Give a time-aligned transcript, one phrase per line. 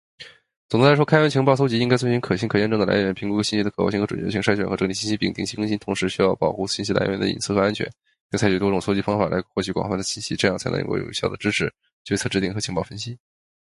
[0.67, 5.77] 总的来说，开源情报搜集应该遵循可信、可验证的来源，评估信息的可靠性和准确性，筛选和整理信息，并定期更新。
[5.77, 7.87] 同时，需要保护信息来源的隐私和安全，
[8.31, 10.35] 并采用多种搜集方法来获取广泛的信息。
[10.35, 11.71] 这样才能有效地支持
[12.03, 13.15] 决策制定和情报分析。